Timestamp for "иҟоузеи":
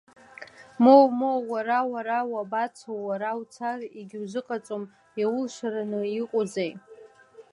6.21-6.71